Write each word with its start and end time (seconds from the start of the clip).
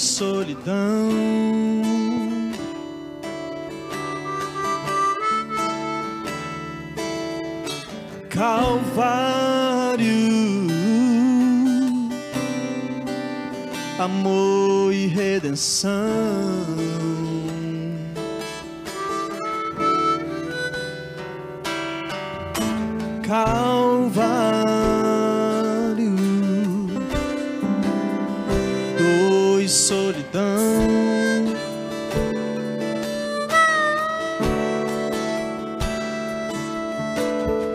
solidão. 0.00 1.10
Calvário, 8.28 10.08
amor 13.98 14.92
e 14.94 15.06
redenção. 15.06 15.90
Calvário, 23.26 23.89
solidão. 29.70 30.50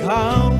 Calvário, 0.00 0.51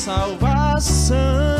salvação. 0.00 1.59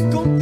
des. 0.00 0.41